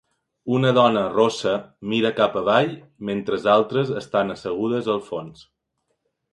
Una 0.59 0.69
dona 0.77 1.03
rossa 1.11 1.53
mira 1.91 2.11
cap 2.21 2.39
avall 2.41 2.73
mentre 3.11 3.39
altres 3.59 3.95
estan 4.03 4.37
assegudes 4.39 4.93
al 4.97 5.07
fons. 5.15 5.49